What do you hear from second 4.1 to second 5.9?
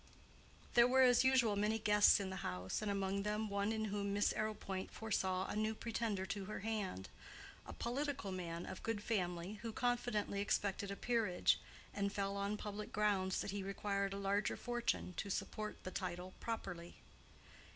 Miss Arrowpoint foresaw a new